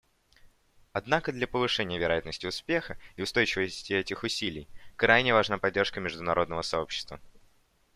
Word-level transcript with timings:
Однако 0.93 1.31
для 1.31 1.47
повышения 1.47 1.99
вероятности 1.99 2.47
успеха 2.47 2.97
и 3.17 3.21
устойчивости 3.21 3.93
этих 3.93 4.23
усилий 4.23 4.67
крайне 4.95 5.31
важна 5.31 5.59
поддержка 5.59 5.99
международного 5.99 6.63
сообщества. 6.63 7.19